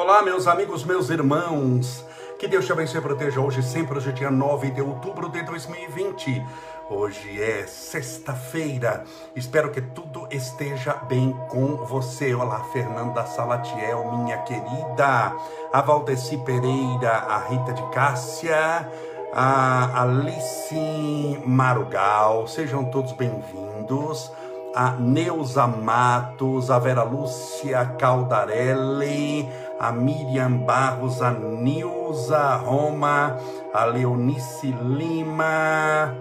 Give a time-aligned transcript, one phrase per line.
[0.00, 2.04] Olá, meus amigos, meus irmãos.
[2.38, 6.40] Que Deus te abençoe e proteja hoje, sempre, hoje dia 9 de outubro de 2020.
[6.88, 9.02] Hoje é sexta-feira.
[9.34, 12.32] Espero que tudo esteja bem com você.
[12.32, 15.34] Olá, Fernanda Salatiel, minha querida.
[15.72, 18.88] A Valdeci Pereira, a Rita de Cássia,
[19.32, 22.46] a Alice Marugal.
[22.46, 24.30] Sejam todos bem-vindos
[24.74, 33.36] a Neuza Matos, a Vera Lúcia Caldarelli, a Miriam Barros, a Nilza Roma,
[33.72, 36.14] a Leonice Lima.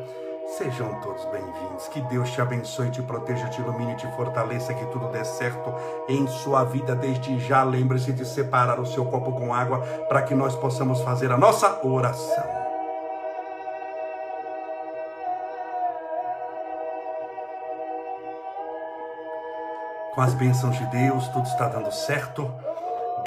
[0.57, 1.87] Sejam todos bem-vindos.
[1.89, 5.73] Que Deus te abençoe, te proteja, te ilumine, te fortaleça, que tudo dê certo
[6.07, 6.95] em sua vida.
[6.95, 11.31] Desde já, lembre-se de separar o seu copo com água para que nós possamos fazer
[11.31, 12.57] a nossa oração.
[20.15, 22.51] Com as bênçãos de Deus, tudo está dando certo.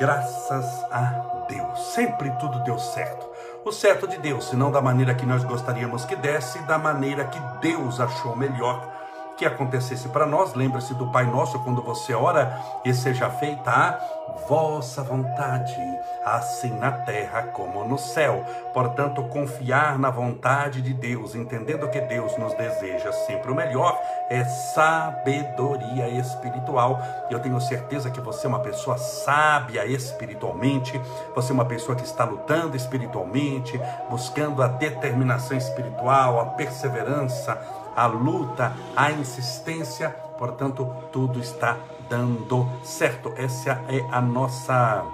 [0.00, 1.92] Graças a Deus.
[1.92, 3.28] Sempre tudo deu certo.
[3.66, 7.26] O certo de Deus, se não da maneira que nós gostaríamos que desse, da maneira
[7.26, 8.99] que Deus achou melhor
[9.40, 10.52] que acontecesse para nós.
[10.52, 13.98] Lembre-se do Pai Nosso quando você ora e seja feita a
[14.46, 15.74] vossa vontade,
[16.22, 18.44] assim na terra como no céu.
[18.74, 24.44] Portanto, confiar na vontade de Deus, entendendo que Deus nos deseja sempre o melhor, é
[24.44, 27.00] sabedoria espiritual.
[27.30, 31.00] Eu tenho certeza que você é uma pessoa sábia espiritualmente,
[31.34, 33.80] você é uma pessoa que está lutando espiritualmente,
[34.10, 37.58] buscando a determinação espiritual, a perseverança,
[38.00, 41.76] a luta, a insistência, portanto, tudo está
[42.08, 43.34] dando certo.
[43.36, 45.04] Essa é a nossa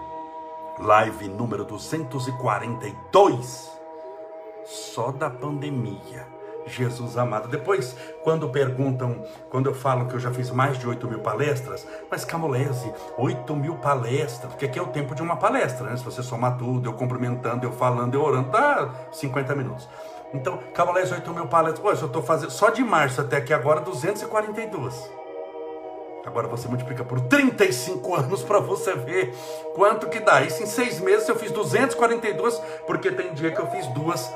[0.79, 3.73] live número 242,
[4.65, 6.37] só da pandemia.
[6.69, 7.49] Jesus amado.
[7.49, 11.87] Depois, quando perguntam, quando eu falo que eu já fiz mais de 8 mil palestras,
[12.11, 15.97] mas Camolese, 8 mil palestras, porque aqui é o tempo de uma palestra, né?
[15.97, 19.89] Se você somar tudo, eu cumprimentando, eu falando, eu orando, dá 50 minutos.
[20.35, 21.81] Então, Camolese, 8 mil palestras.
[21.81, 25.11] Pô, eu estou fazendo, só de março até aqui agora, 242.
[26.27, 29.33] Agora você multiplica por 35 anos para você ver
[29.75, 30.43] quanto que dá.
[30.43, 34.29] Isso em seis meses eu fiz 242, porque tem dia que eu fiz duas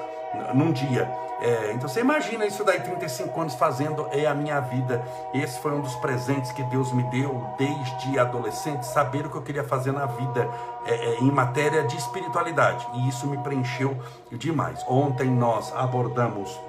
[0.55, 1.11] num dia.
[1.41, 5.03] É, então você imagina isso daí, 35 anos fazendo é a minha vida.
[5.33, 9.43] Esse foi um dos presentes que Deus me deu desde adolescente, saber o que eu
[9.43, 10.49] queria fazer na vida
[10.85, 12.87] é, é, em matéria de espiritualidade.
[12.95, 13.97] E isso me preencheu
[14.33, 14.85] demais.
[14.87, 16.61] Ontem nós abordamos,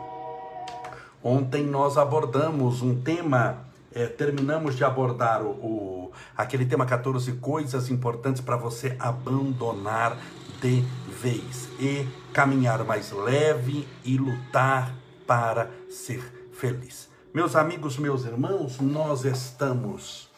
[1.21, 3.57] ontem nós abordamos um tema,
[3.93, 10.15] é, terminamos de abordar o, o, aquele tema 14 coisas importantes para você abandonar
[10.61, 14.95] de vez e caminhar mais leve e lutar
[15.27, 17.09] para ser feliz.
[17.33, 20.30] Meus amigos, meus irmãos, nós estamos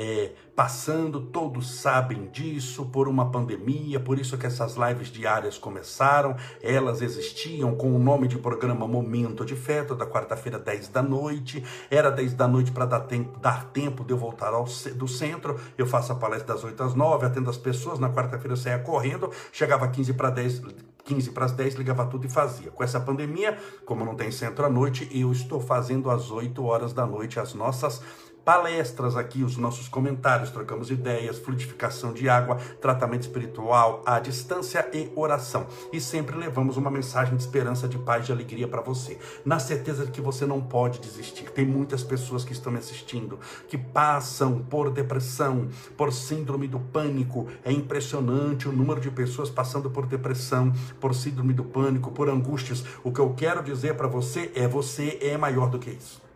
[0.00, 6.36] é, passando, todos sabem disso, por uma pandemia, por isso que essas lives diárias começaram,
[6.62, 11.64] elas existiam com o nome de programa Momento de Fé, toda quarta-feira, 10 da noite,
[11.90, 15.58] era 10 da noite para dar tempo, dar tempo de eu voltar ao, do centro,
[15.76, 18.78] eu faço a palestra das 8 às 9, atendo as pessoas, na quarta-feira eu saía
[18.78, 20.62] correndo, chegava 15 para 10,
[21.04, 22.70] 15 para as 10, ligava tudo e fazia.
[22.70, 26.92] Com essa pandemia, como não tem centro à noite, eu estou fazendo às 8 horas
[26.92, 28.00] da noite as nossas
[28.48, 35.12] palestras aqui, os nossos comentários, trocamos ideias, fluidificação de água, tratamento espiritual à distância e
[35.14, 35.66] oração.
[35.92, 39.18] E sempre levamos uma mensagem de esperança, de paz, de alegria para você.
[39.44, 41.50] Na certeza de que você não pode desistir.
[41.50, 43.38] Tem muitas pessoas que estão me assistindo
[43.68, 47.48] que passam por depressão, por síndrome do pânico.
[47.62, 52.82] É impressionante o número de pessoas passando por depressão, por síndrome do pânico, por angústias.
[53.04, 56.27] O que eu quero dizer para você é você é maior do que isso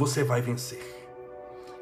[0.00, 0.80] você vai vencer.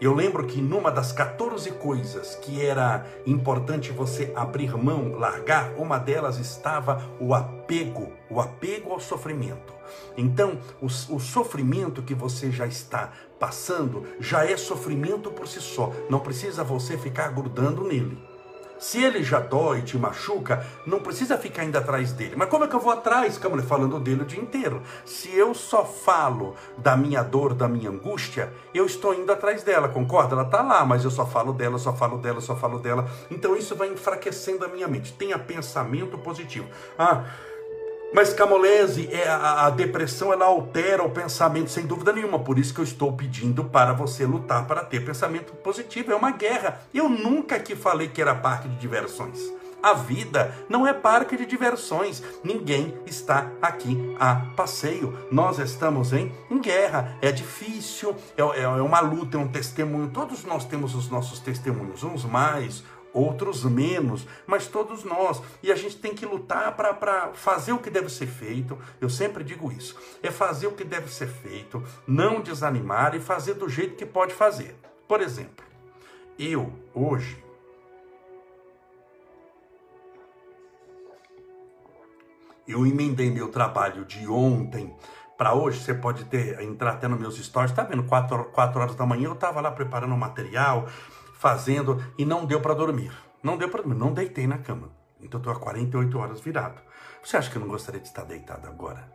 [0.01, 5.99] Eu lembro que numa das 14 coisas que era importante você abrir mão, largar, uma
[5.99, 9.73] delas estava o apego, o apego ao sofrimento.
[10.17, 15.93] Então, o, o, sofrimento que você já está passando já é sofrimento por si só,
[16.11, 18.19] não precisa você ficar grudando nele.
[18.79, 22.35] Se ele já dói, te machuca, não precisa ficar indo atrás dele.
[22.37, 24.83] Mas como é que eu vou atrás, Câmara, falando dele o dia inteiro?
[25.05, 29.89] Se eu só falo da minha dor, da minha angústia, eu estou indo atrás dela,
[29.89, 30.35] concorda?
[30.35, 33.09] Ela está lá, mas eu só falo dela, só falo dela, só falo dela.
[33.31, 35.13] Então isso vai enfraquecendo a minha mente.
[35.13, 36.69] Tenha pensamento positivo.
[36.99, 37.25] Ah,
[38.13, 42.39] mas Camolese, é a, depressão ela altera o pensamento sem dúvida nenhuma.
[42.39, 46.13] Por isso que eu estou pedindo para você lutar para ter pensamento positivo.
[46.13, 46.81] É uma guerra.
[46.93, 49.39] Eu nunca aqui falei que era parque de diversões.
[49.83, 52.23] A vida não é parque de diversões.
[52.43, 55.17] Ninguém está aqui a passeio.
[55.31, 57.17] Nós estamos em, em guerra.
[57.23, 60.09] É difícil, é, é, é uma luta, é um testemunho.
[60.09, 62.83] Todos nós temos os nossos testemunhos, uns mais,
[63.19, 65.43] outros menos, mas todos nós.
[65.63, 68.79] E a gente tem que lutar para fazer o que deve ser feito.
[69.01, 73.55] Eu sempre digo isso: é fazer o que deve ser feito, não desanimar e fazer
[73.55, 74.77] do jeito que pode fazer.
[75.07, 75.65] Por exemplo,
[76.39, 77.45] eu hoje.
[82.67, 84.95] Eu emendei meu trabalho de ontem
[85.39, 88.03] para hoje, você pode ter entrar até nos meus stories, tá vendo?
[88.03, 90.89] 4, 4 horas da manhã eu estava lá preparando o material,
[91.39, 93.13] fazendo e não deu para dormir.
[93.43, 94.91] Não deu para dormir, não deitei na cama.
[95.21, 96.81] Então estou há 48 horas virado.
[97.23, 99.11] Você acha que eu não gostaria de estar deitado agora?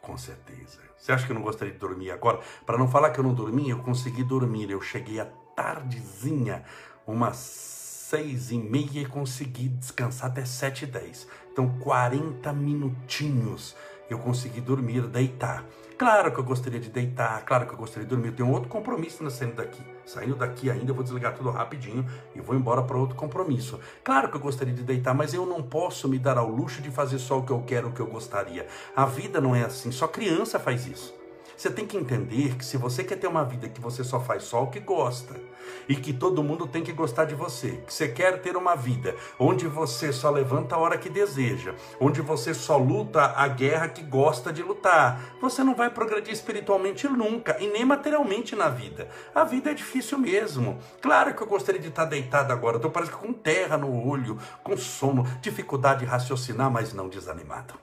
[0.00, 0.80] Com certeza.
[0.98, 2.40] Você acha que eu não gostaria de dormir agora?
[2.66, 4.70] Para não falar que eu não dormi, eu consegui dormir.
[4.70, 6.64] Eu cheguei à tardezinha,
[7.06, 11.28] umas seis e meia e consegui descansar até sete e dez.
[11.52, 13.76] Então 40 minutinhos
[14.10, 15.64] eu consegui dormir, deitar.
[16.02, 18.30] Claro que eu gostaria de deitar, claro que eu gostaria de dormir.
[18.30, 19.80] Eu tenho outro compromisso na saindo daqui.
[20.04, 22.04] Saindo daqui ainda, eu vou desligar tudo rapidinho
[22.34, 23.78] e vou embora para outro compromisso.
[24.02, 26.90] Claro que eu gostaria de deitar, mas eu não posso me dar ao luxo de
[26.90, 28.66] fazer só o que eu quero, o que eu gostaria.
[28.96, 31.21] A vida não é assim, só criança faz isso.
[31.62, 34.42] Você tem que entender que se você quer ter uma vida que você só faz
[34.42, 35.36] só o que gosta
[35.88, 39.14] e que todo mundo tem que gostar de você, que você quer ter uma vida
[39.38, 44.02] onde você só levanta a hora que deseja, onde você só luta a guerra que
[44.02, 49.08] gosta de lutar, você não vai progredir espiritualmente nunca e nem materialmente na vida.
[49.32, 50.80] A vida é difícil mesmo.
[51.00, 54.36] Claro que eu gostaria de estar deitado agora, estou parece que com terra no olho,
[54.64, 57.74] com sono, dificuldade de raciocinar, mas não desanimado.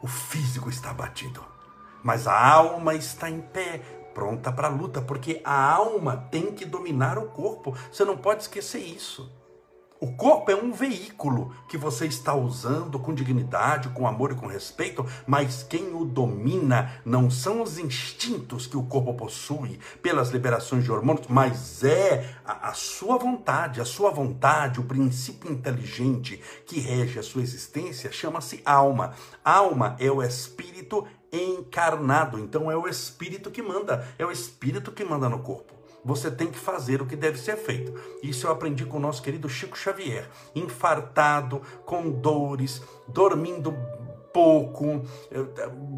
[0.00, 1.57] O físico está abatido
[2.02, 3.80] mas a alma está em pé,
[4.14, 7.74] pronta para a luta, porque a alma tem que dominar o corpo.
[7.90, 9.30] Você não pode esquecer isso.
[10.00, 14.46] O corpo é um veículo que você está usando com dignidade, com amor e com
[14.46, 20.84] respeito, mas quem o domina não são os instintos que o corpo possui pelas liberações
[20.84, 23.80] de hormônios, mas é a, a sua vontade.
[23.80, 29.14] A sua vontade, o princípio inteligente que rege a sua existência, chama-se alma.
[29.44, 32.38] Alma é o espírito encarnado.
[32.38, 35.74] Então é o espírito que manda, é o espírito que manda no corpo.
[36.04, 37.92] Você tem que fazer o que deve ser feito.
[38.22, 43.74] Isso eu aprendi com o nosso querido Chico Xavier, infartado, com dores, dormindo
[44.32, 45.02] pouco,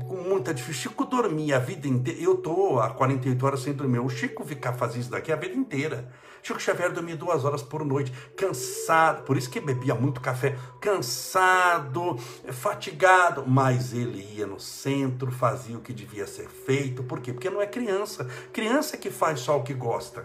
[0.09, 0.82] com muita dificuldade.
[0.82, 2.21] Chico dormia a vida inteira.
[2.21, 3.99] Eu tô há 48 horas sem dormir.
[3.99, 6.11] O Chico ficar fazendo isso daqui a vida inteira.
[6.43, 12.17] Chico Xavier dormia duas horas por noite, cansado, por isso que bebia muito café, cansado,
[12.53, 17.33] fatigado, mas ele ia no centro, fazia o que devia ser feito, por quê?
[17.33, 20.25] Porque não é criança, criança que faz só o que gosta.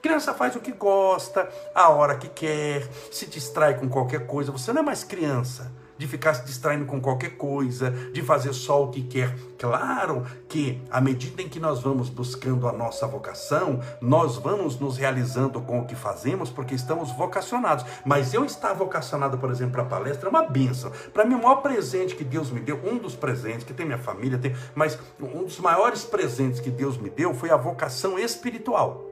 [0.00, 4.50] Criança faz o que gosta, a hora que quer, se distrai com qualquer coisa.
[4.50, 8.82] Você não é mais criança de ficar se distraindo com qualquer coisa, de fazer só
[8.82, 9.36] o que quer.
[9.56, 14.96] Claro que à medida em que nós vamos buscando a nossa vocação, nós vamos nos
[14.96, 17.86] realizando com o que fazemos porque estamos vocacionados.
[18.04, 20.90] Mas eu estar vocacionado, por exemplo, para palestra é uma benção.
[21.14, 23.96] Para mim, o maior presente que Deus me deu, um dos presentes que tem minha
[23.96, 29.06] família, tem, mas um dos maiores presentes que Deus me deu foi a vocação espiritual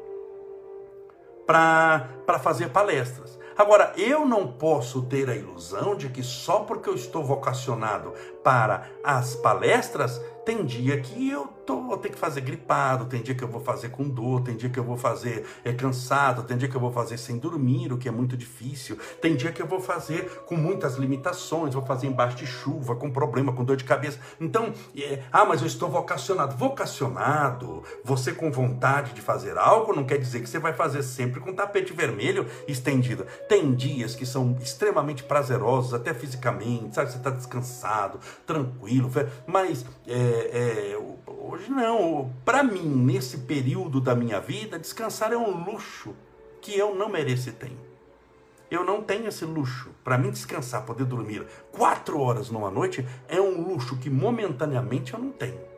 [1.46, 3.39] para fazer palestras.
[3.60, 8.88] Agora, eu não posso ter a ilusão de que só porque eu estou vocacionado para
[9.04, 13.44] as palestras, tem dia que eu tô, vou ter que fazer gripado, tem dia que
[13.44, 16.68] eu vou fazer com dor, tem dia que eu vou fazer é, cansado, tem dia
[16.68, 19.66] que eu vou fazer sem dormir, o que é muito difícil, tem dia que eu
[19.66, 23.84] vou fazer com muitas limitações, vou fazer embaixo de chuva, com problema, com dor de
[23.84, 24.18] cabeça.
[24.40, 26.56] Então, é, ah, mas eu estou vocacionado.
[26.56, 31.38] Vocacionado, você com vontade de fazer algo, não quer dizer que você vai fazer sempre
[31.38, 33.26] com tapete vermelho estendido.
[33.48, 37.12] Tem dias que são extremamente prazerosos, até fisicamente, sabe?
[37.12, 39.10] Você está descansado, tranquilo,
[39.46, 40.98] mas é, é,
[41.60, 42.32] hoje não.
[42.44, 46.14] Para mim, nesse período da minha vida, descansar é um luxo
[46.60, 47.78] que eu não mereço e tenho.
[48.70, 49.90] Eu não tenho esse luxo.
[50.02, 55.20] Para mim, descansar, poder dormir quatro horas numa noite é um luxo que momentaneamente eu
[55.20, 55.69] não tenho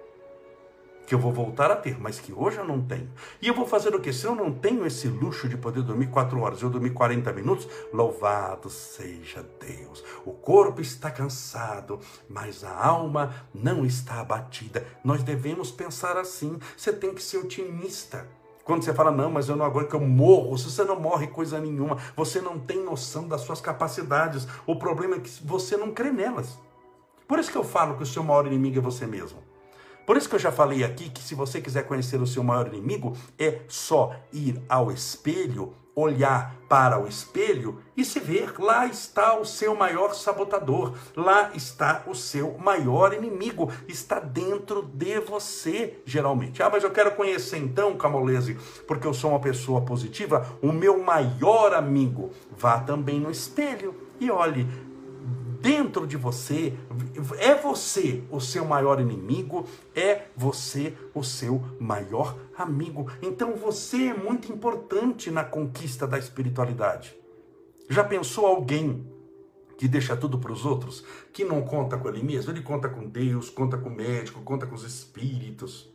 [1.13, 3.11] que eu vou voltar a ter, mas que hoje eu não tenho.
[3.43, 4.11] E eu vou fazer o que?
[4.15, 7.69] Se eu não tenho esse luxo de poder dormir quatro horas, eu dormir 40 minutos,
[7.93, 10.03] louvado seja Deus.
[10.25, 12.01] O corpo está cansado,
[12.31, 14.87] mas a alma não está abatida.
[15.05, 16.59] Nós devemos pensar assim.
[16.75, 18.27] Você tem que ser otimista.
[18.65, 21.27] Quando você fala, não, mas eu não aguento que eu morro, se você não morre
[21.27, 24.49] coisa nenhuma, você não tem noção das suas capacidades.
[24.67, 26.59] O problema é que você não crê nelas.
[27.29, 29.52] Por isso que eu falo que o seu maior inimigo é você mesmo.
[30.07, 32.67] Por isso que eu já falei aqui que se você quiser conhecer o seu maior
[32.69, 39.39] inimigo, é só ir ao espelho olhar para o espelho e se ver, lá está
[39.39, 46.63] o seu maior sabotador, lá está o seu maior inimigo, está dentro de você, geralmente.
[46.63, 48.57] Ah, mas eu quero conhecer então, Camolese,
[48.89, 52.31] porque eu sou uma pessoa positiva, o meu maior amigo.
[52.57, 54.67] Vá também no espelho e olhe,
[55.63, 56.75] dentro de você,
[57.39, 59.65] é você o seu maior inimigo,
[59.95, 63.07] é você o seu maior amigo.
[63.23, 67.17] Então você é muito importante na conquista da espiritualidade.
[67.89, 69.07] Já pensou alguém
[69.79, 72.51] que deixa tudo para os outros, que não conta com ele mesmo?
[72.51, 75.91] Ele conta com Deus, conta com o médico, conta com os espíritos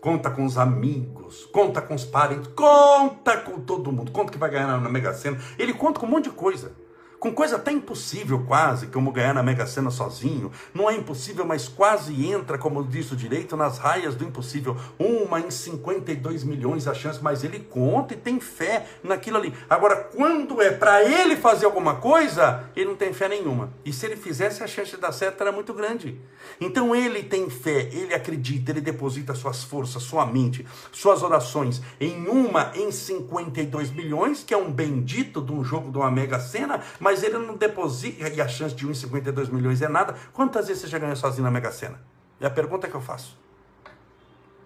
[0.00, 4.50] conta com os amigos, conta com os parentes, conta com todo mundo, conta que vai
[4.50, 5.40] ganhar na Mega Sena.
[5.58, 6.72] Ele conta com um monte de coisa
[7.18, 10.52] com coisa até impossível quase, como ganhar na Mega Sena sozinho.
[10.72, 14.76] Não é impossível, mas quase entra, como disse o direito, nas raias do impossível.
[14.98, 19.54] Uma em 52 milhões a chance, mas ele conta e tem fé naquilo ali.
[19.68, 23.72] Agora, quando é para ele fazer alguma coisa, ele não tem fé nenhuma.
[23.84, 26.20] E se ele fizesse, a chance de dar certo era muito grande.
[26.60, 32.26] Então ele tem fé, ele acredita, ele deposita suas forças, sua mente, suas orações em
[32.28, 36.80] uma em 52 milhões, que é um bendito de um jogo de uma Mega Sena,
[37.04, 40.14] mas ele não deposita, e a chance de 1,52 milhões é nada.
[40.32, 42.00] Quantas vezes você já ganhou sozinho na Mega Sena?
[42.40, 43.38] É a pergunta que eu faço.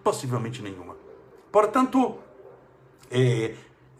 [0.01, 0.95] Possivelmente nenhuma.
[1.51, 2.17] Portanto,
[3.11, 3.55] é,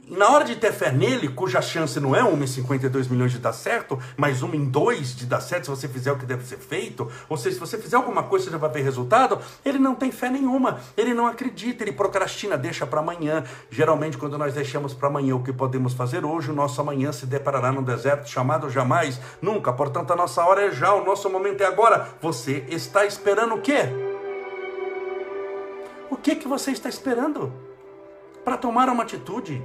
[0.10, 3.38] na hora de ter fé nele, cuja chance não é 1 em 52 milhões de
[3.38, 6.44] dar certo, mas 1 em 2 de dar certo se você fizer o que deve
[6.46, 9.78] ser feito, ou seja, se você fizer alguma coisa você já vai ver resultado, ele
[9.78, 13.44] não tem fé nenhuma, ele não acredita, ele procrastina, deixa para amanhã.
[13.70, 17.26] Geralmente, quando nós deixamos para amanhã o que podemos fazer hoje, o nosso amanhã se
[17.26, 19.72] deparará num deserto chamado jamais, nunca.
[19.72, 22.10] Portanto, a nossa hora é já, o nosso momento é agora.
[22.22, 23.84] Você está esperando o quê?
[26.10, 27.54] O que, que você está esperando?
[28.44, 29.62] Para tomar uma atitude?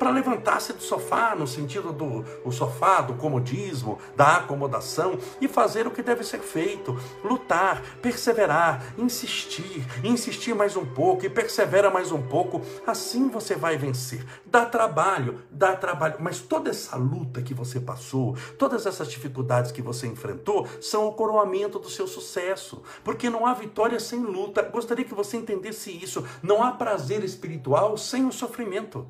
[0.00, 5.86] Para levantar-se do sofá, no sentido do o sofá, do comodismo, da acomodação e fazer
[5.86, 12.10] o que deve ser feito, lutar, perseverar, insistir, insistir mais um pouco e persevera mais
[12.12, 14.24] um pouco, assim você vai vencer.
[14.46, 19.82] Dá trabalho, dá trabalho, mas toda essa luta que você passou, todas essas dificuldades que
[19.82, 24.62] você enfrentou, são o coroamento do seu sucesso, porque não há vitória sem luta.
[24.62, 26.24] Gostaria que você entendesse isso.
[26.42, 29.06] Não há prazer espiritual sem o sofrimento.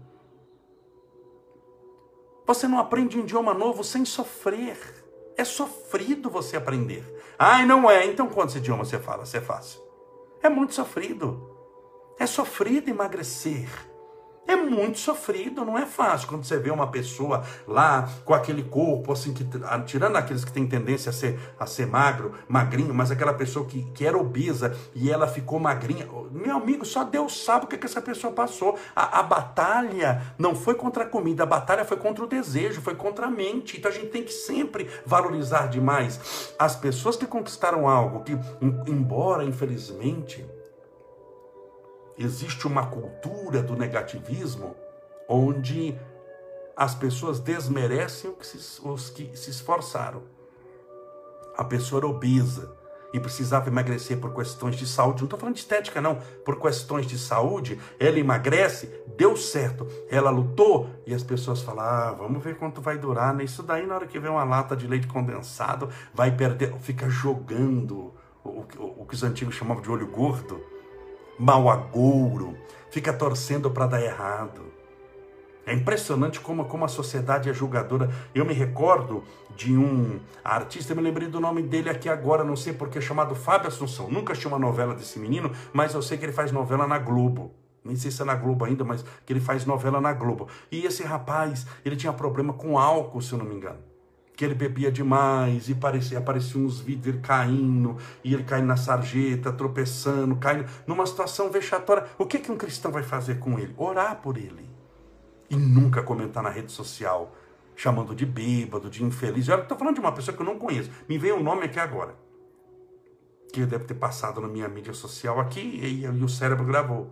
[2.50, 4.76] Você não aprende um idioma novo sem sofrer.
[5.36, 7.04] É sofrido você aprender.
[7.38, 8.04] Ai, não é.
[8.04, 9.24] Então quantos idiomas você fala?
[9.24, 9.80] Você é fácil.
[10.42, 11.48] É muito sofrido.
[12.18, 13.68] É sofrido emagrecer.
[14.50, 16.26] É muito sofrido, não é fácil.
[16.26, 20.50] Quando você vê uma pessoa lá com aquele corpo, assim, que, ah, tirando aqueles que
[20.50, 24.76] têm tendência a ser, a ser magro, magrinho, mas aquela pessoa que, que era obesa
[24.92, 26.04] e ela ficou magrinha.
[26.32, 28.76] Meu amigo, só Deus sabe o que, que essa pessoa passou.
[28.96, 32.96] A, a batalha não foi contra a comida, a batalha foi contra o desejo, foi
[32.96, 33.78] contra a mente.
[33.78, 38.36] Então a gente tem que sempre valorizar demais as pessoas que conquistaram algo que,
[38.88, 40.44] embora infelizmente
[42.20, 44.76] existe uma cultura do negativismo
[45.28, 45.98] onde
[46.76, 48.34] as pessoas desmerecem
[48.84, 50.22] os que se esforçaram.
[51.56, 52.76] A pessoa era obesa
[53.12, 55.20] e precisava emagrecer por questões de saúde.
[55.20, 56.16] Não estou falando de estética, não.
[56.44, 59.86] Por questões de saúde, ela emagrece, deu certo.
[60.10, 63.34] Ela lutou e as pessoas falam: ah, vamos ver quanto vai durar.
[63.34, 63.44] Né?
[63.44, 66.74] Isso daí, na hora que vem uma lata de leite condensado, vai perder.
[66.80, 70.79] Fica jogando o, o, o que os antigos chamavam de olho gordo
[71.40, 72.54] mau agouro,
[72.90, 74.60] fica torcendo para dar errado.
[75.64, 78.10] É impressionante como, como a sociedade é julgadora.
[78.34, 79.24] Eu me recordo
[79.56, 83.68] de um artista, me lembrei do nome dele aqui agora, não sei porque, chamado Fábio
[83.68, 84.10] Assunção.
[84.10, 87.54] Nunca achei uma novela desse menino, mas eu sei que ele faz novela na Globo.
[87.82, 90.48] Nem sei se é na Globo ainda, mas que ele faz novela na Globo.
[90.70, 93.89] E esse rapaz, ele tinha problema com álcool, se eu não me engano
[94.40, 98.76] que ele bebia demais e parecia, apareciam uns vídeos ele caindo, e ele caindo na
[98.78, 102.06] sarjeta, tropeçando, caindo numa situação vexatória.
[102.16, 103.74] O que, que um cristão vai fazer com ele?
[103.76, 104.66] Orar por ele.
[105.50, 107.36] E nunca comentar na rede social,
[107.76, 109.46] chamando de bêbado, de infeliz.
[109.46, 110.90] Eu estou falando de uma pessoa que eu não conheço.
[111.06, 112.14] Me veio um nome aqui agora.
[113.52, 117.10] Que deve ter passado na minha mídia social aqui e, e o cérebro gravou.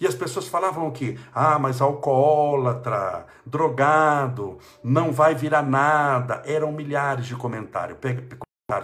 [0.00, 1.18] E as pessoas falavam o quê?
[1.34, 6.42] Ah, mas alcoólatra, drogado, não vai virar nada.
[6.46, 7.98] Eram milhares de comentários.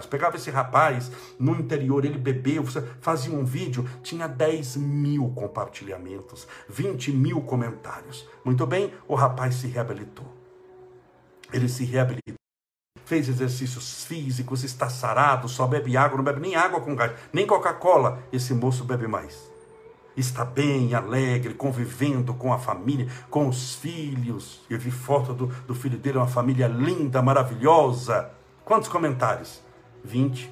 [0.09, 2.65] Pegava esse rapaz no interior, ele bebeu,
[2.99, 8.27] fazia um vídeo, tinha 10 mil compartilhamentos, 20 mil comentários.
[8.43, 10.25] Muito bem, o rapaz se reabilitou.
[11.53, 12.35] Ele se reabilitou
[13.05, 17.45] fez exercícios físicos, está sarado, só bebe água, não bebe nem água com gás, nem
[17.45, 18.23] Coca-Cola.
[18.33, 19.54] Esse moço bebe mais.
[20.15, 24.61] Está bem, alegre, convivendo com a família, com os filhos.
[24.69, 28.31] Eu vi foto do, do filho dele, uma família linda, maravilhosa.
[28.63, 29.61] Quantos comentários?
[30.03, 30.51] 20.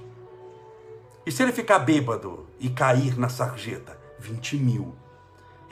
[1.25, 3.97] E se ele ficar bêbado e cair na sarjeta?
[4.19, 5.02] 20 mil.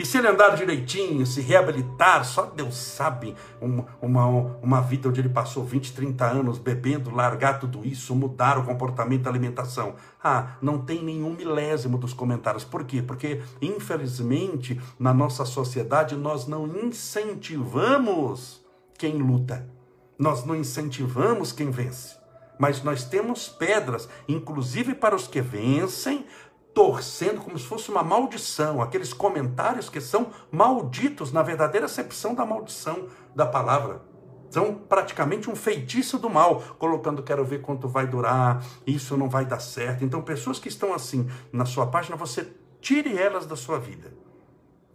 [0.02, 4.26] E se ele andar direitinho, se reabilitar, só Deus sabe uma, uma,
[4.60, 9.28] uma vida onde ele passou 20, 30 anos bebendo, largar tudo isso, mudar o comportamento,
[9.28, 9.94] a alimentação.
[10.24, 12.64] Ah, não tem nenhum milésimo dos comentários.
[12.64, 13.04] Por quê?
[13.04, 18.60] Porque, infelizmente, na nossa sociedade, nós não incentivamos
[18.98, 19.70] quem luta.
[20.18, 22.20] Nós não incentivamos quem vence.
[22.58, 26.26] Mas nós temos pedras, inclusive para os que vencem,
[26.74, 32.46] torcendo como se fosse uma maldição, aqueles comentários que são malditos na verdadeira acepção da
[32.46, 34.02] maldição da palavra.
[34.50, 39.46] São praticamente um feitiço do mal, colocando quero ver quanto vai durar, isso não vai
[39.46, 40.04] dar certo.
[40.04, 44.21] Então, pessoas que estão assim na sua página, você tire elas da sua vida.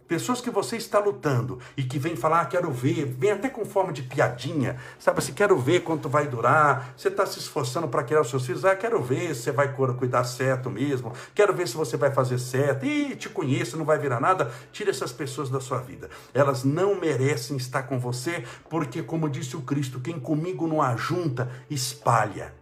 [0.07, 3.65] Pessoas que você está lutando e que vem falar, ah, quero ver, vem até com
[3.65, 6.93] forma de piadinha, sabe assim, quero ver quanto vai durar.
[6.95, 9.73] Você está se esforçando para criar os seus filhos, ah, quero ver se você vai
[9.73, 13.99] cuidar certo mesmo, quero ver se você vai fazer certo, e te conheço, não vai
[13.99, 14.49] virar nada.
[14.71, 16.09] Tire essas pessoas da sua vida.
[16.33, 21.51] Elas não merecem estar com você, porque, como disse o Cristo, quem comigo não ajunta,
[21.69, 22.53] espalha.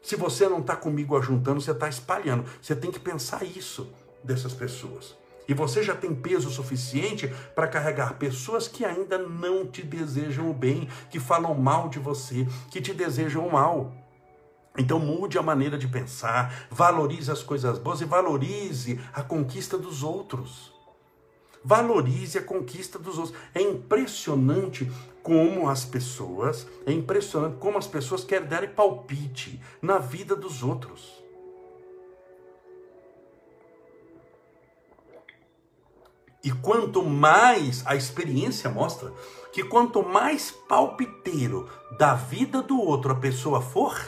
[0.00, 2.46] Se você não está comigo ajuntando, você está espalhando.
[2.62, 3.92] Você tem que pensar isso
[4.24, 5.19] dessas pessoas.
[5.50, 7.26] E você já tem peso suficiente
[7.56, 12.46] para carregar pessoas que ainda não te desejam o bem, que falam mal de você,
[12.70, 13.92] que te desejam o mal.
[14.78, 20.04] Então mude a maneira de pensar, valorize as coisas boas e valorize a conquista dos
[20.04, 20.72] outros.
[21.64, 23.36] Valorize a conquista dos outros.
[23.52, 24.88] É impressionante
[25.20, 31.19] como as pessoas, é impressionante como as pessoas querem dar palpite na vida dos outros.
[36.42, 39.12] E quanto mais a experiência mostra
[39.52, 41.68] que quanto mais palpiteiro
[41.98, 43.98] da vida do outro a pessoa for,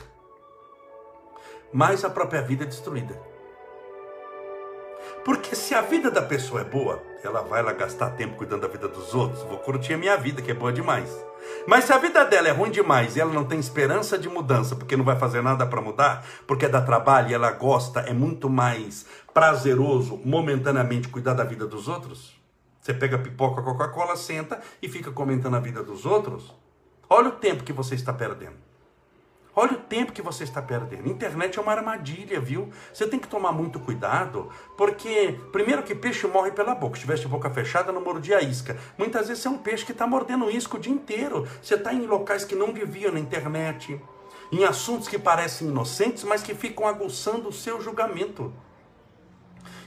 [1.73, 3.32] mais a própria vida é destruída.
[5.25, 8.69] Porque se a vida da pessoa é boa, ela vai lá gastar tempo cuidando da
[8.69, 9.43] vida dos outros.
[9.45, 11.09] Vou curtir a minha vida, que é boa demais.
[11.67, 14.75] Mas se a vida dela é ruim demais e ela não tem esperança de mudança,
[14.75, 18.51] porque não vai fazer nada para mudar, porque dá trabalho e ela gosta, é muito
[18.51, 22.41] mais prazeroso momentaneamente cuidar da vida dos outros?
[22.81, 26.53] Você pega pipoca, Coca-Cola, senta e fica comentando a vida dos outros?
[27.09, 28.57] Olha o tempo que você está perdendo.
[29.55, 31.11] Olha o tempo que você está perdendo.
[31.11, 32.71] Internet é uma armadilha, viu?
[32.93, 36.95] Você tem que tomar muito cuidado, porque, primeiro, que peixe morre pela boca.
[36.95, 38.79] Se tivesse boca fechada, não mordia a isca.
[38.97, 41.47] Muitas vezes é um peixe que está mordendo isca o dia inteiro.
[41.61, 44.01] Você está em locais que não deviam na internet,
[44.51, 48.51] em assuntos que parecem inocentes, mas que ficam aguçando o seu julgamento.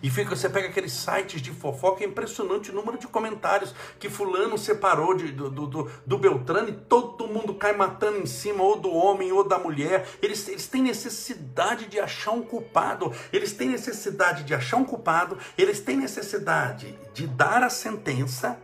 [0.05, 4.07] E fica, você pega aqueles sites de fofoca, é impressionante o número de comentários que
[4.07, 8.75] fulano separou de, do, do, do Beltrano e todo mundo cai matando em cima, ou
[8.75, 10.07] do homem ou da mulher.
[10.21, 15.39] Eles, eles têm necessidade de achar um culpado, eles têm necessidade de achar um culpado,
[15.57, 18.59] eles têm necessidade de dar a sentença.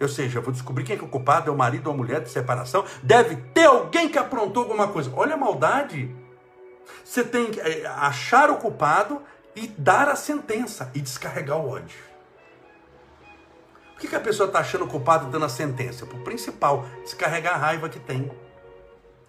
[0.00, 2.20] Ou seja, vou descobrir quem é, é o culpado, é o marido ou a mulher
[2.20, 2.84] de separação.
[3.02, 5.12] Deve ter alguém que aprontou alguma coisa.
[5.16, 6.14] Olha a maldade.
[7.04, 9.20] Você tem que é, achar o culpado
[9.56, 11.98] e dar a sentença e descarregar o ódio.
[13.92, 16.04] Por que, que a pessoa está achando culpado dando a sentença?
[16.04, 18.30] Por principal, descarregar a raiva que tem,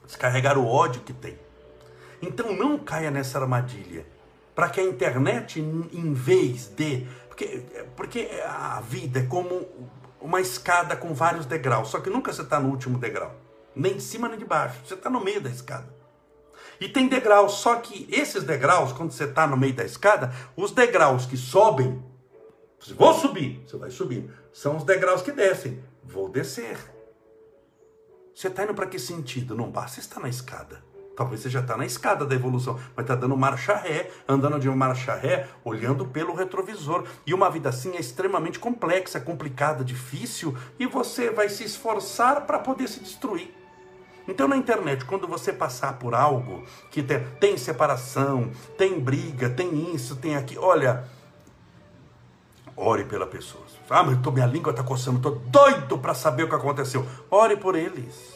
[0.06, 1.38] descarregar o ódio que tem.
[2.22, 4.06] Então não caia nessa armadilha.
[4.56, 7.06] Para que a internet, em vez de.
[7.28, 7.64] Porque,
[7.96, 9.68] porque a vida é como
[10.22, 13.36] uma escada com vários degraus, só que nunca você está no último degrau,
[13.76, 15.88] nem em cima nem de baixo, você está no meio da escada.
[16.80, 20.72] E tem degraus, só que esses degraus, quando você está no meio da escada, os
[20.72, 22.04] degraus que sobem,
[22.96, 26.78] vou subir, você vai subir, são os degraus que descem, vou descer.
[28.34, 29.56] Você está indo para que sentido?
[29.56, 30.84] Não basta estar na escada.
[31.16, 34.70] Talvez você já está na escada da evolução, mas está dando marcha ré, andando de
[34.70, 37.06] marcha ré, olhando pelo retrovisor.
[37.26, 42.60] E uma vida assim é extremamente complexa, complicada, difícil, e você vai se esforçar para
[42.60, 43.56] poder se destruir.
[44.28, 49.94] Então na internet, quando você passar por algo que tem, tem separação, tem briga, tem
[49.94, 51.06] isso, tem aqui, olha,
[52.76, 53.64] ore pela pessoa.
[53.90, 57.06] Ah, mas tô, minha língua está coçando, estou doido para saber o que aconteceu.
[57.30, 58.34] Ore por eles.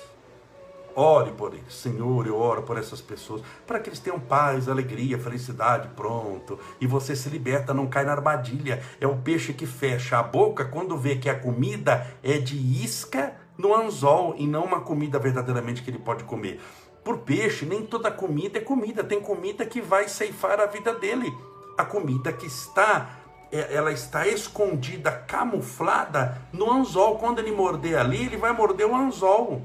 [0.96, 1.74] Ore por eles.
[1.74, 6.60] Senhor, eu oro por essas pessoas, para que eles tenham paz, alegria, felicidade, pronto.
[6.80, 8.84] E você se liberta, não cai na armadilha.
[9.02, 13.34] É o peixe que fecha a boca quando vê que a comida é de isca
[13.60, 16.62] no anzol e não uma comida verdadeiramente que ele pode comer.
[17.04, 21.32] Por peixe, nem toda comida é comida, tem comida que vai ceifar a vida dele.
[21.78, 23.20] A comida que está
[23.52, 27.18] é, ela está escondida, camuflada no anzol.
[27.18, 29.62] Quando ele morder ali, ele vai morder o anzol.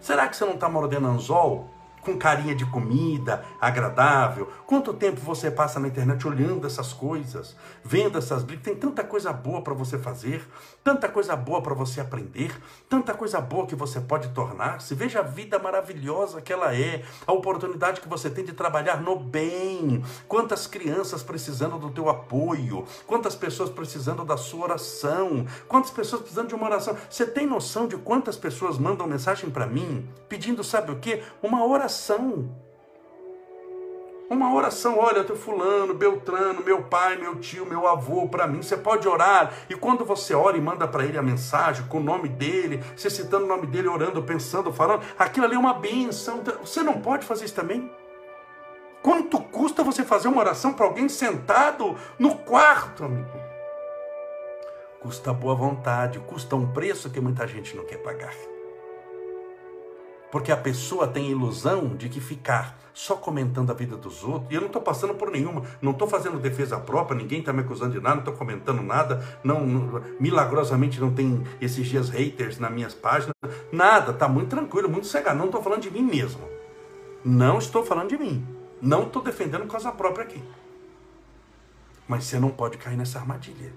[0.00, 1.68] Será que você não está mordendo anzol?
[2.00, 4.50] Com carinha de comida, agradável?
[4.66, 8.64] Quanto tempo você passa na internet olhando essas coisas, vendo essas brigas?
[8.64, 10.46] Tem tanta coisa boa para você fazer,
[10.82, 12.56] tanta coisa boa para você aprender,
[12.88, 14.94] tanta coisa boa que você pode tornar-se.
[14.94, 19.16] Veja a vida maravilhosa que ela é, a oportunidade que você tem de trabalhar no
[19.16, 20.02] bem.
[20.26, 26.48] Quantas crianças precisando do teu apoio, quantas pessoas precisando da sua oração, quantas pessoas precisando
[26.48, 26.96] de uma oração.
[27.08, 31.22] Você tem noção de quantas pessoas mandam mensagem para mim pedindo, sabe o que?
[31.42, 32.48] Uma oração oração.
[34.30, 38.76] Uma oração, olha, teu fulano, Beltrano, meu pai, meu tio, meu avô, para mim, você
[38.76, 39.54] pode orar.
[39.70, 43.08] E quando você ora e manda para ele a mensagem com o nome dele, você
[43.08, 46.42] citando o nome dele, orando, pensando, falando, aquilo ali é uma benção.
[46.60, 47.90] Você não pode fazer isso também?
[49.02, 53.30] Quanto custa você fazer uma oração para alguém sentado no quarto, amigo?
[55.00, 58.34] Custa boa vontade, custa um preço que muita gente não quer pagar.
[60.30, 64.50] Porque a pessoa tem a ilusão de que ficar só comentando a vida dos outros,
[64.50, 67.60] e eu não estou passando por nenhuma, não estou fazendo defesa própria, ninguém está me
[67.60, 72.58] acusando de nada, não estou comentando nada, não, não, milagrosamente não tem esses dias haters
[72.58, 73.34] nas minhas páginas,
[73.70, 76.58] nada, está muito tranquilo, muito cegado, não estou falando de mim mesmo.
[77.24, 78.46] Não estou falando de mim.
[78.80, 80.42] Não estou defendendo causa própria aqui.
[82.06, 83.72] Mas você não pode cair nessa armadilha.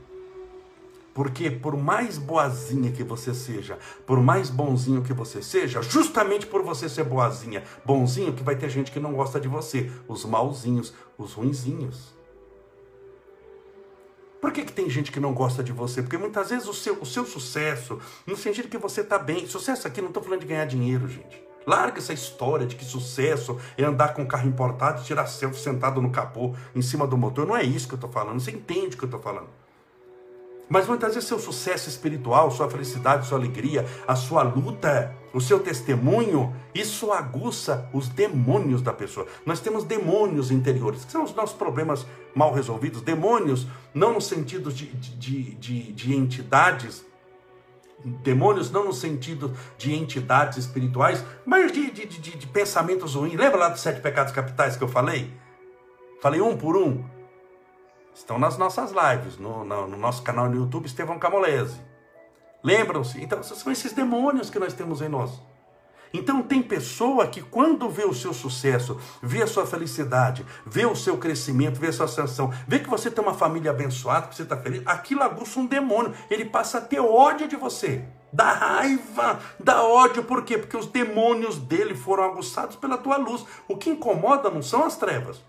[1.13, 6.63] Porque por mais boazinha que você seja, por mais bonzinho que você seja, justamente por
[6.63, 10.93] você ser boazinha, bonzinho, que vai ter gente que não gosta de você, os malzinhos,
[11.17, 12.13] os ruinzinhos.
[14.39, 16.01] Por que, que tem gente que não gosta de você?
[16.01, 19.87] Porque muitas vezes o seu, o seu sucesso, no sentido que você está bem, sucesso
[19.87, 21.43] aqui não estou falando de ganhar dinheiro, gente.
[21.67, 26.01] Larga essa história de que sucesso é andar com carro importado e tirar selfie sentado
[26.01, 27.45] no capô, em cima do motor.
[27.45, 28.39] Não é isso que eu estou falando.
[28.39, 29.60] Você entende o que eu estou falando.
[30.71, 35.59] Mas muitas vezes seu sucesso espiritual, sua felicidade, sua alegria, a sua luta, o seu
[35.59, 39.27] testemunho, isso aguça os demônios da pessoa.
[39.45, 43.01] Nós temos demônios interiores, que são os nossos problemas mal resolvidos.
[43.01, 47.05] Demônios, não no sentido de, de, de, de entidades,
[48.23, 53.35] demônios não no sentido de entidades espirituais, mas de, de, de, de pensamentos ruins.
[53.35, 55.33] Lembra lá dos sete pecados capitais que eu falei?
[56.21, 57.03] Falei um por um.
[58.13, 61.79] Estão nas nossas lives, no, no, no nosso canal no YouTube, Estevão Camolese.
[62.63, 63.21] Lembram-se?
[63.21, 65.41] Então, são esses demônios que nós temos em nós.
[66.13, 70.95] Então, tem pessoa que, quando vê o seu sucesso, vê a sua felicidade, vê o
[70.95, 74.43] seu crescimento, vê a sua ascensão, vê que você tem uma família abençoada, que você
[74.43, 76.13] está feliz, aquilo aguça um demônio.
[76.29, 78.03] Ele passa a ter ódio de você.
[78.33, 80.57] Dá raiva, dá ódio, por quê?
[80.57, 83.45] Porque os demônios dele foram aguçados pela tua luz.
[83.67, 85.41] O que incomoda não são as trevas.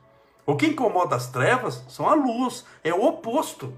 [0.45, 3.73] O que incomoda as trevas são a luz, é o oposto.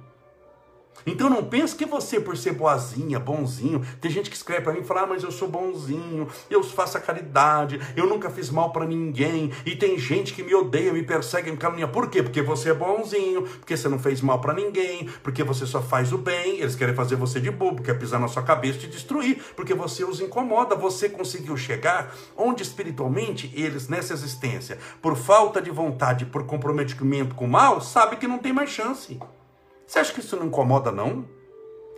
[1.06, 4.80] Então não pense que você, por ser boazinha, bonzinho, tem gente que escreve para mim
[4.80, 8.72] e fala, ah, mas eu sou bonzinho, eu faço a caridade, eu nunca fiz mal
[8.72, 11.86] para ninguém, e tem gente que me odeia, me persegue, me calúnia.
[11.86, 12.22] Por quê?
[12.22, 16.12] Porque você é bonzinho, porque você não fez mal para ninguém, porque você só faz
[16.12, 18.88] o bem, eles querem fazer você de bobo, quer pisar na sua cabeça e te
[18.88, 25.60] destruir, porque você os incomoda, você conseguiu chegar onde espiritualmente eles, nessa existência, por falta
[25.60, 29.18] de vontade, por comprometimento com o mal, sabe que não tem mais chance.
[29.86, 31.24] Você acha que isso não incomoda, não?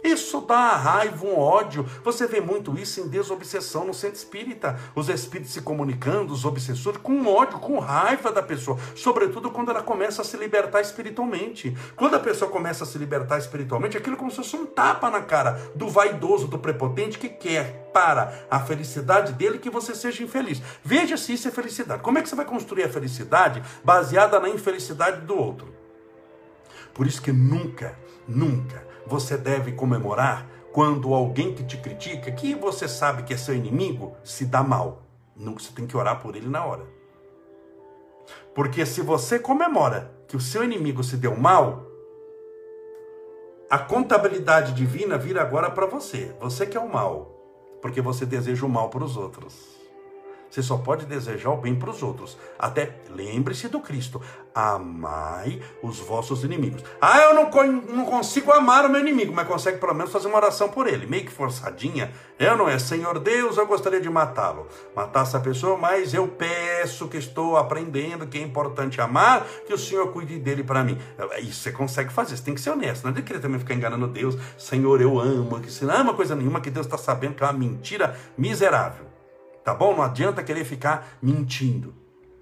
[0.06, 1.84] Isso dá raiva, um ódio.
[2.04, 4.78] Você vê muito isso em desobsessão no centro espírita.
[4.94, 8.78] Os espíritos se comunicando, os obsessores, com ódio, com raiva da pessoa.
[8.94, 11.76] Sobretudo quando ela começa a se libertar espiritualmente.
[11.96, 15.10] Quando a pessoa começa a se libertar espiritualmente, aquilo é como se fosse um tapa
[15.10, 20.22] na cara do vaidoso, do prepotente que quer para a felicidade dele que você seja
[20.22, 20.62] infeliz.
[20.84, 22.02] Veja se isso é felicidade.
[22.02, 25.75] Como é que você vai construir a felicidade baseada na infelicidade do outro?
[26.96, 27.94] Por isso que nunca,
[28.26, 33.54] nunca você deve comemorar quando alguém que te critica, que você sabe que é seu
[33.54, 35.02] inimigo, se dá mal.
[35.36, 36.86] Nunca você tem que orar por ele na hora.
[38.54, 41.84] Porque se você comemora que o seu inimigo se deu mal,
[43.68, 46.34] a contabilidade divina vira agora para você.
[46.40, 49.75] Você que é o mal, porque você deseja o mal para os outros.
[50.56, 52.38] Você só pode desejar o bem para os outros.
[52.58, 54.22] Até lembre-se do Cristo.
[54.54, 56.82] Amai os vossos inimigos.
[56.98, 57.50] Ah, eu não,
[57.94, 61.04] não consigo amar o meu inimigo, mas consegue pelo menos fazer uma oração por ele.
[61.04, 62.10] Meio que forçadinha.
[62.38, 64.66] Eu não é, Senhor Deus, eu gostaria de matá-lo.
[64.94, 69.78] Matar essa pessoa, mas eu peço que estou aprendendo que é importante amar, que o
[69.78, 70.96] Senhor cuide dele para mim.
[71.40, 73.04] Isso você consegue fazer, você tem que ser honesto.
[73.04, 74.38] Não é de querer também ficar enganando Deus.
[74.56, 75.60] Senhor, eu amo.
[75.60, 79.15] Que se não ama coisa nenhuma, que Deus está sabendo que é uma mentira miserável.
[79.66, 79.96] Tá bom?
[79.96, 81.92] Não adianta querer ficar mentindo.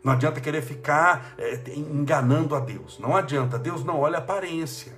[0.04, 2.98] Não adianta querer ficar é, enganando a Deus.
[2.98, 3.58] Não adianta.
[3.58, 4.92] Deus não olha aparência.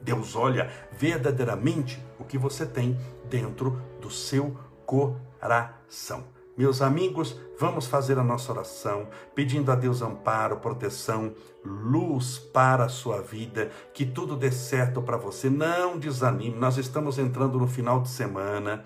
[0.00, 2.98] Deus olha verdadeiramente o que você tem
[3.30, 6.24] dentro do seu coração.
[6.56, 9.06] Meus amigos, vamos fazer a nossa oração,
[9.36, 11.32] pedindo a Deus amparo, proteção,
[11.64, 15.48] luz para a sua vida, que tudo dê certo para você.
[15.48, 18.84] Não desanime, nós estamos entrando no final de semana.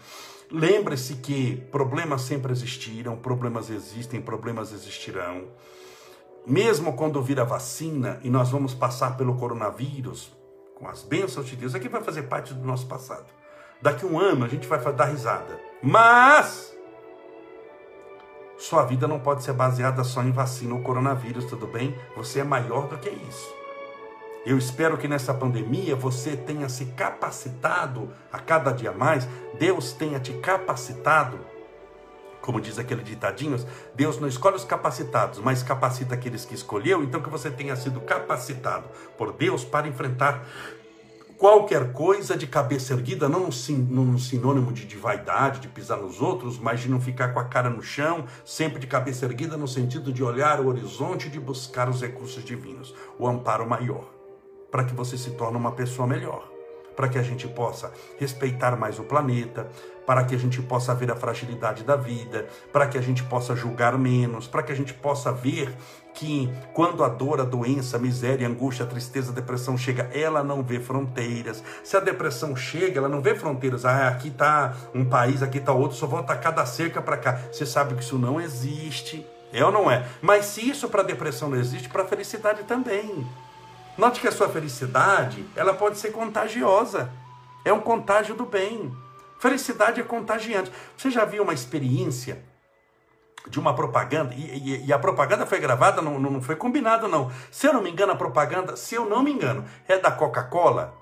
[0.53, 5.45] Lembre-se que problemas sempre existiram, problemas existem, problemas existirão.
[6.47, 10.31] Mesmo quando vir a vacina e nós vamos passar pelo coronavírus,
[10.75, 13.25] com as bênçãos de Deus, aqui vai fazer parte do nosso passado.
[13.81, 15.59] Daqui um ano a gente vai dar risada.
[15.83, 16.77] Mas
[18.59, 21.97] sua vida não pode ser baseada só em vacina ou coronavírus, tudo bem?
[22.15, 23.62] Você é maior do que isso.
[24.45, 30.19] Eu espero que nessa pandemia você tenha se capacitado a cada dia mais, Deus tenha
[30.19, 31.39] te capacitado.
[32.41, 33.57] Como diz aquele ditadinho,
[33.95, 38.01] Deus não escolhe os capacitados, mas capacita aqueles que escolheu, então que você tenha sido
[38.01, 40.45] capacitado por Deus para enfrentar
[41.43, 46.57] qualquer coisa de cabeça erguida, não num sinônimo de, de, vaidade, de pisar nos outros,
[46.57, 50.13] mas de não ficar com a cara no chão, sempre de cabeça erguida, no sentido
[50.13, 54.12] de olhar o horizonte e de buscar os recursos divinos, o amparo maior,
[54.73, 56.51] para que você se torne uma pessoa melhor,
[56.97, 59.69] para que a gente possa respeitar mais o planeta,
[60.07, 63.55] para que a gente possa ver a fragilidade da vida, para que a gente possa
[63.55, 65.77] julgar menos, para que a gente possa ver
[66.15, 70.11] que quando a dor, a doença, a miséria, a angústia, a tristeza, a depressão chega,
[70.13, 71.63] ela não vê fronteiras.
[71.85, 73.85] Se a depressão chega, ela não vê fronteiras.
[73.85, 77.39] Ah, aqui está um país, aqui está outro, só vou atacar da cerca para cá.
[77.53, 79.27] Você sabe que isso não existe.
[79.53, 80.07] É ou não é?
[80.23, 83.27] Mas se isso para a depressão não existe, para a felicidade também.
[83.97, 87.13] Note que a sua felicidade, ela pode ser contagiosa.
[87.65, 88.95] É um contágio do bem.
[89.39, 90.73] Felicidade é contagiante.
[90.97, 92.43] Você já viu uma experiência
[93.49, 97.31] de uma propaganda, e, e, e, a propaganda foi gravada, não, não foi combinado não.
[97.51, 100.95] Se eu não me engano, a propaganda, se eu não me engano, é da Coca-Cola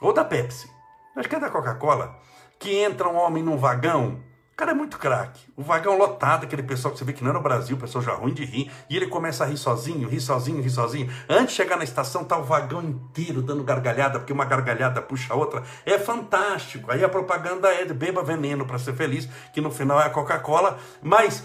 [0.00, 0.70] ou da Pepsi.
[1.16, 2.16] Acho que é da Coca-Cola.
[2.58, 4.22] Que entra um homem num vagão
[4.60, 5.40] cara é muito craque.
[5.56, 8.12] O vagão lotado, aquele pessoal que você vê que não é no Brasil, pessoal já
[8.12, 11.10] ruim de rir, e ele começa a rir sozinho, rir sozinho, rir sozinho.
[11.30, 15.32] Antes de chegar na estação, tá o vagão inteiro dando gargalhada, porque uma gargalhada puxa
[15.32, 15.62] a outra.
[15.86, 16.92] É fantástico.
[16.92, 20.10] Aí a propaganda é de beba veneno para ser feliz, que no final é a
[20.10, 21.42] Coca-Cola, mas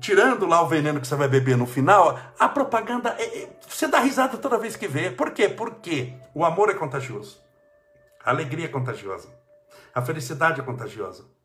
[0.00, 3.86] tirando lá o veneno que você vai beber no final, a propaganda é, é, você
[3.86, 5.08] dá risada toda vez que vê.
[5.08, 5.48] Por quê?
[5.48, 7.40] Porque o amor é contagioso.
[8.24, 9.28] A alegria é contagiosa.
[9.94, 11.35] A felicidade é contagiosa.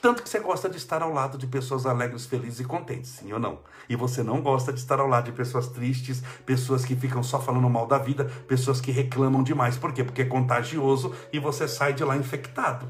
[0.00, 3.32] Tanto que você gosta de estar ao lado de pessoas alegres, felizes e contentes, sim
[3.32, 3.58] ou não?
[3.88, 7.40] E você não gosta de estar ao lado de pessoas tristes, pessoas que ficam só
[7.40, 9.76] falando mal da vida, pessoas que reclamam demais.
[9.76, 10.04] Por quê?
[10.04, 12.88] Porque é contagioso e você sai de lá infectado.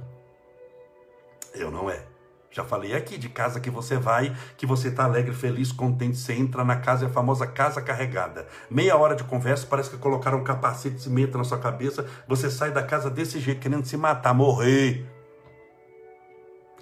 [1.55, 2.05] Eu não é.
[2.51, 6.33] Já falei aqui de casa que você vai, que você está alegre, feliz, contente, você
[6.33, 8.47] entra na casa, é a famosa casa carregada.
[8.71, 12.51] Meia hora de conversa, parece que colocaram um capacete de cimento na sua cabeça, você
[12.51, 15.18] sai da casa desse jeito, querendo se matar, morrer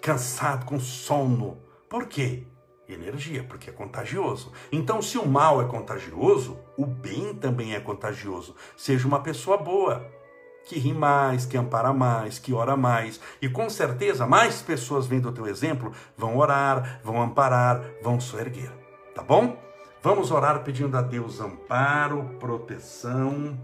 [0.06, 1.58] cansado, com sono.
[1.90, 2.44] Por quê?
[2.88, 4.52] Energia, porque é contagioso.
[4.70, 8.54] Então, se o mal é contagioso, o bem também é contagioso.
[8.76, 10.08] Seja uma pessoa boa,
[10.64, 13.20] que ri mais, que ampara mais, que ora mais.
[13.42, 18.70] E com certeza, mais pessoas vendo o teu exemplo vão orar, vão amparar, vão soerguer.
[19.12, 19.60] Tá bom?
[20.00, 23.58] Vamos orar pedindo a Deus amparo, proteção,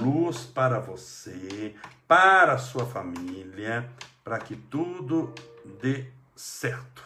[0.00, 1.76] luz para você,
[2.08, 3.88] para a sua família,
[4.24, 5.32] para que tudo
[5.64, 7.02] dê certo.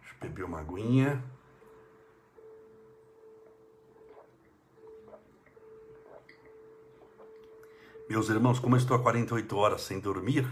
[0.00, 1.22] Deixa eu beber uma aguinha.
[8.08, 10.48] Meus irmãos, como eu estou há 48 horas sem dormir,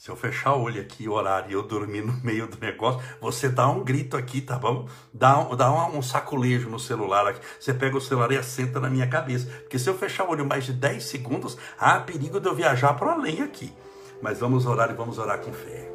[0.00, 3.48] se eu fechar o olho aqui, orar e eu dormir no meio do negócio, você
[3.48, 4.88] dá um grito aqui, tá bom?
[5.12, 7.40] Dá, um, dá um, um saculejo no celular aqui.
[7.58, 9.46] Você pega o celular e assenta na minha cabeça.
[9.60, 12.94] Porque se eu fechar o olho mais de 10 segundos, há perigo de eu viajar
[12.94, 13.72] para além aqui.
[14.20, 15.88] Mas vamos orar e vamos orar com fé.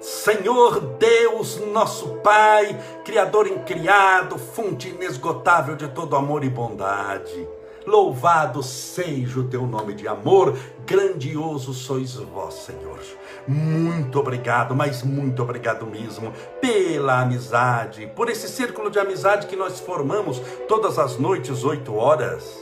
[0.00, 7.48] Senhor Deus, nosso Pai, Criador incriado, fonte inesgotável de todo amor e bondade.
[7.90, 13.00] Louvado seja o teu nome de amor, grandioso sois vós, Senhor.
[13.48, 19.80] Muito obrigado, mas muito obrigado mesmo pela amizade, por esse círculo de amizade que nós
[19.80, 22.56] formamos todas as noites, oito horas,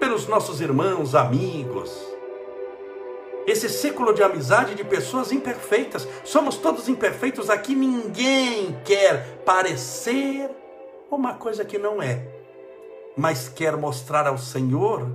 [0.00, 1.94] pelos nossos irmãos, amigos,
[3.46, 6.08] esse círculo de amizade de pessoas imperfeitas.
[6.24, 10.50] Somos todos imperfeitos aqui, ninguém quer parecer
[11.10, 12.33] uma coisa que não é,
[13.16, 15.06] mas quer mostrar ao Senhor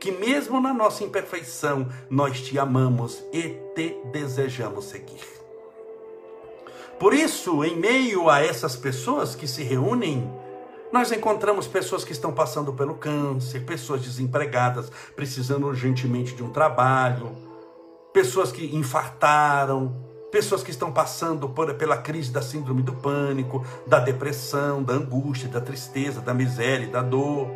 [0.00, 5.38] que, mesmo na nossa imperfeição, nós te amamos e te desejamos seguir.
[6.98, 10.28] Por isso, em meio a essas pessoas que se reúnem,
[10.92, 17.36] nós encontramos pessoas que estão passando pelo câncer, pessoas desempregadas, precisando urgentemente de um trabalho,
[18.12, 23.98] pessoas que infartaram, pessoas que estão passando por, pela crise da síndrome do pânico, da
[23.98, 27.48] depressão, da angústia, da tristeza, da miséria, da dor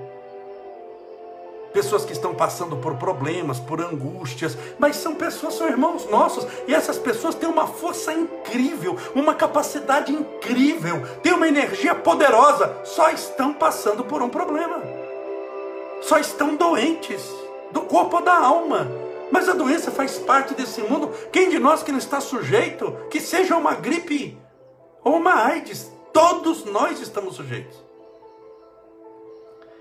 [1.73, 6.75] pessoas que estão passando por problemas, por angústias, mas são pessoas, são irmãos nossos, e
[6.75, 13.55] essas pessoas têm uma força incrível, uma capacidade incrível, têm uma energia poderosa, só estão
[13.55, 14.83] passando por um problema,
[16.03, 17.23] só estão doentes
[17.71, 19.02] do corpo ou da alma.
[19.33, 21.11] Mas a doença faz parte desse mundo.
[21.33, 24.39] Quem de nós que não está sujeito, que seja uma gripe
[25.03, 27.83] ou uma AIDS, todos nós estamos sujeitos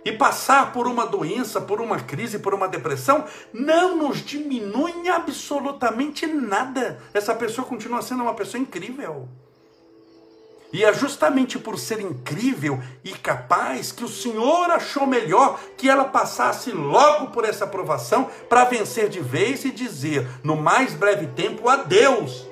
[0.04, 6.26] e passar por uma doença, por uma crise, por uma depressão, não nos diminui absolutamente
[6.26, 7.00] nada.
[7.14, 9.28] Essa pessoa continua sendo uma pessoa incrível.
[10.74, 16.06] E é justamente por ser incrível e capaz que o Senhor achou melhor que ela
[16.06, 21.68] passasse logo por essa provação para vencer de vez e dizer, no mais breve tempo,
[21.68, 22.48] adeus,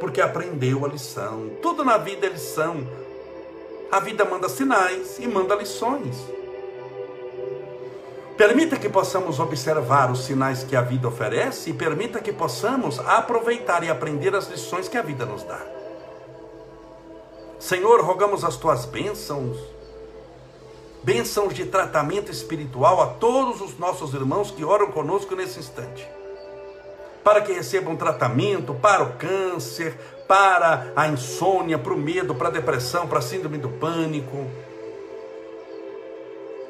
[0.00, 1.50] porque aprendeu a lição.
[1.60, 2.86] Tudo na vida é lição.
[3.92, 6.16] A vida manda sinais e manda lições.
[8.36, 13.82] Permita que possamos observar os sinais que a vida oferece e permita que possamos aproveitar
[13.82, 15.77] e aprender as lições que a vida nos dá.
[17.58, 19.58] Senhor, rogamos as tuas bênçãos,
[21.02, 26.08] bênçãos de tratamento espiritual a todos os nossos irmãos que oram conosco nesse instante,
[27.24, 32.52] para que recebam tratamento para o câncer, para a insônia, para o medo, para a
[32.52, 34.46] depressão, para a síndrome do pânico,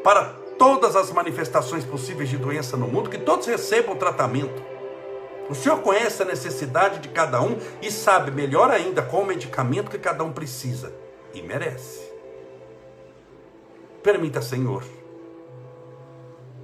[0.03, 0.25] para
[0.59, 4.78] todas as manifestações possíveis de doença no mundo, que todos recebam tratamento.
[5.49, 9.91] O Senhor conhece a necessidade de cada um e sabe melhor ainda qual o medicamento
[9.91, 10.93] que cada um precisa
[11.33, 12.07] e merece.
[14.03, 14.85] Permita, Senhor,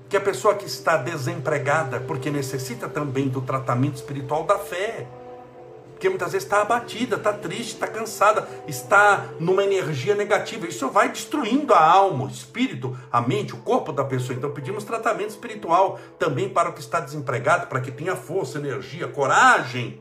[0.08, 5.06] que a pessoa que está desempregada, porque necessita também do tratamento espiritual da fé,
[6.04, 10.66] porque muitas vezes está abatida, está triste, está cansada, está numa energia negativa.
[10.66, 14.36] Isso vai destruindo a alma, o espírito, a mente, o corpo da pessoa.
[14.36, 19.08] Então pedimos tratamento espiritual também para o que está desempregado, para que tenha força, energia,
[19.08, 19.98] coragem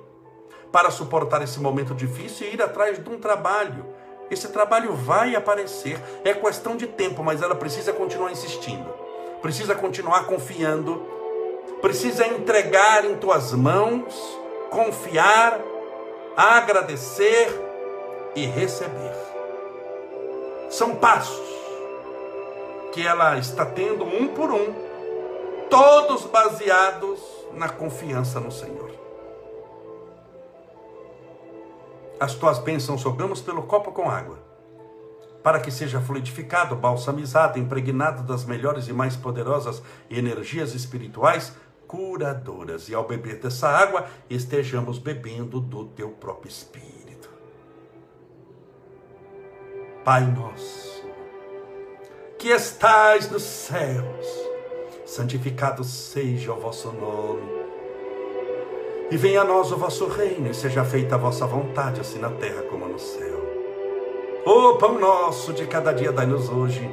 [0.74, 3.86] para suportar esse momento difícil e ir atrás de um trabalho.
[4.30, 8.89] Esse trabalho vai aparecer, é questão de tempo, mas ela precisa continuar insistindo,
[9.42, 11.02] precisa continuar confiando,
[11.82, 14.13] precisa entregar em tuas mãos,
[14.70, 15.62] confiar
[16.36, 17.48] agradecer
[18.36, 19.13] e receber.
[20.69, 21.54] São passos
[22.91, 24.74] que ela está tendo um por um,
[25.69, 27.19] todos baseados
[27.54, 28.91] na confiança no Senhor.
[32.19, 34.38] As tuas bênçãos jogamos pelo copo com água,
[35.43, 41.54] para que seja fluidificado, balsamizado, impregnado das melhores e mais poderosas energias espirituais
[41.93, 42.89] curadoras.
[42.89, 47.29] E ao beber dessa água, estejamos bebendo do teu próprio Espírito.
[50.03, 51.06] Pai nosso,
[52.39, 54.27] que estais nos céus,
[55.06, 57.63] santificado seja o vosso nome.
[59.12, 62.32] E venha a nós o vosso reino, e seja feita a vossa vontade, assim na
[62.32, 63.39] terra como no céu.
[64.45, 66.89] O pão nosso de cada dia dai-nos hoje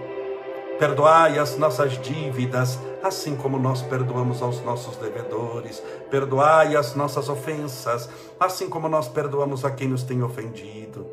[0.81, 5.83] Perdoai as nossas dívidas, assim como nós perdoamos aos nossos devedores.
[6.11, 8.09] Perdoai as nossas ofensas,
[8.39, 11.07] assim como nós perdoamos a quem nos tem ofendido.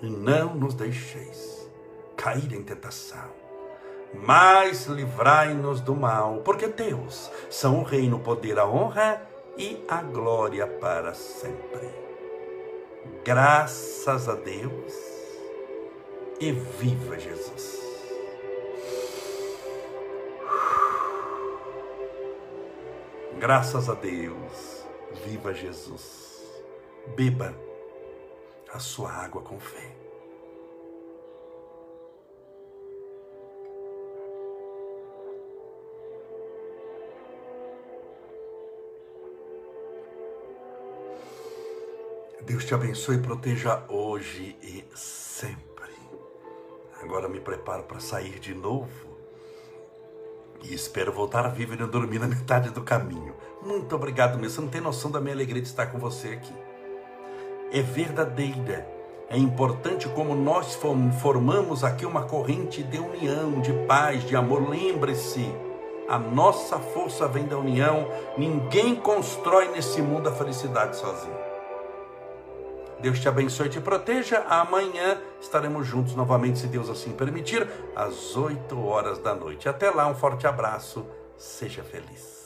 [0.00, 1.70] E não nos deixeis
[2.16, 3.30] cair em tentação,
[4.14, 9.22] mas livrai-nos do mal, porque Deus são o reino, o poder, a honra
[9.56, 11.88] e a glória para sempre.
[13.24, 14.92] Graças a Deus
[16.40, 17.81] e viva Jesus.
[23.38, 24.84] Graças a Deus.
[25.24, 26.42] Viva Jesus.
[27.16, 27.54] Beba
[28.72, 29.96] a sua água com fé.
[42.42, 45.92] Deus te abençoe e proteja hoje e sempre.
[47.00, 49.11] Agora me preparo para sair de novo
[50.64, 53.34] e espero voltar vivo e não dormir na metade do caminho.
[53.64, 54.50] Muito obrigado mesmo.
[54.50, 56.54] Você não tem noção da minha alegria de estar com você aqui.
[57.72, 58.86] É verdadeira.
[59.28, 60.78] É importante como nós
[61.20, 64.68] formamos aqui uma corrente de união, de paz, de amor.
[64.68, 65.50] Lembre-se,
[66.08, 68.08] a nossa força vem da união.
[68.36, 71.51] Ninguém constrói nesse mundo a felicidade sozinho.
[73.02, 74.46] Deus te abençoe e te proteja.
[74.48, 79.68] Amanhã estaremos juntos novamente, se Deus assim permitir, às 8 horas da noite.
[79.68, 81.04] Até lá, um forte abraço.
[81.36, 82.41] Seja feliz.